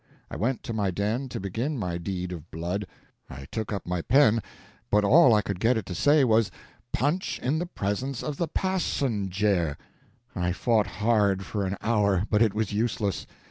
I 0.31 0.35
went 0.35 0.63
to 0.63 0.73
my 0.73 0.89
den 0.89 1.29
to 1.29 1.39
begin 1.39 1.77
my 1.77 1.99
deed 1.99 2.31
of 2.31 2.49
blood. 2.49 2.87
I 3.29 3.45
took 3.51 3.71
up 3.71 3.85
my 3.85 4.01
pen, 4.01 4.41
but 4.89 5.03
all 5.03 5.31
I 5.31 5.43
could 5.43 5.59
get 5.59 5.77
it 5.77 5.85
to 5.85 5.93
say 5.93 6.23
was, 6.23 6.49
"Punch 6.91 7.37
in 7.37 7.59
the 7.59 7.67
presence 7.67 8.23
of 8.23 8.37
the 8.37 8.47
passenjare." 8.47 9.77
I 10.35 10.53
fought 10.53 10.87
hard 10.87 11.45
for 11.45 11.67
an 11.67 11.77
hour, 11.83 12.25
but 12.31 12.41
it 12.41 12.55
was 12.55 12.73
useless. 12.73 13.27